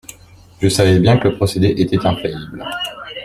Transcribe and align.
Je 0.59 0.67
savais 0.67 0.97
bien 0.99 1.19
que 1.19 1.27
le 1.27 1.35
procédé 1.35 1.75
était 1.77 2.03
infaillible. 2.07 2.65